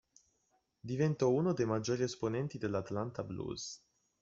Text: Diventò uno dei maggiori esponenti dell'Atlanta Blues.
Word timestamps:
Diventò 0.79 1.29
uno 1.29 1.53
dei 1.53 1.67
maggiori 1.67 2.01
esponenti 2.01 2.57
dell'Atlanta 2.57 3.23
Blues. 3.23 3.85